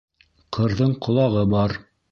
Ҡырҙың 0.57 0.97
ҡолағы 1.09 1.47
бар. 1.57 1.81